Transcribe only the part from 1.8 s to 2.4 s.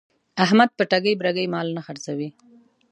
خرڅوي.